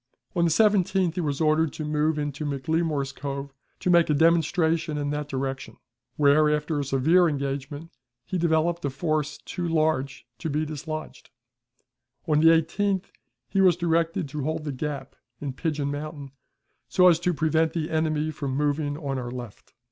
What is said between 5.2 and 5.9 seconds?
direction,